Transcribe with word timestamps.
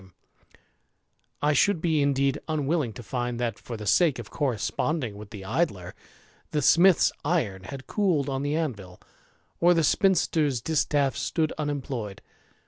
THE 0.01 0.07
IDLER, 0.07 0.11
281 1.41 1.49
I 1.51 1.53
should 1.53 1.79
be 1.79 2.01
indeed 2.01 2.39
unwilling 2.47 2.91
to 2.93 3.03
find 3.03 3.39
that, 3.39 3.59
for 3.59 3.77
the 3.77 3.85
sake 3.85 4.17
of 4.17 4.31
corresponding 4.31 5.15
with 5.15 5.29
the 5.29 5.43
Idler^ 5.43 5.93
the 6.49 6.63
smith's 6.63 7.11
iron 7.23 7.65
had 7.65 7.85
cooled 7.85 8.27
on 8.27 8.41
the 8.41 8.55
anvil, 8.55 8.99
or 9.59 9.75
the 9.75 9.83
spinster's 9.83 10.59
distaff 10.59 11.15
stood 11.15 11.51
unemployed. 11.55 12.23